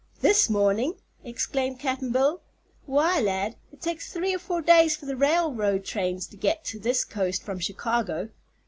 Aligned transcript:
"This 0.21 0.49
mornin'!" 0.49 0.95
exclaimed 1.23 1.77
Cap'n 1.79 2.11
Bill. 2.11 2.41
"Why, 2.87 3.19
lad, 3.21 3.55
it 3.71 3.81
takes 3.81 4.11
three 4.11 4.33
or 4.33 4.39
four 4.39 4.59
days 4.59 4.95
for 4.95 5.05
the 5.05 5.15
railroad 5.15 5.85
trains 5.85 6.25
to 6.29 6.37
get 6.37 6.65
to 6.65 6.79
this 6.79 7.05
coast 7.05 7.43
from 7.43 7.59
Chicago." 7.59 8.29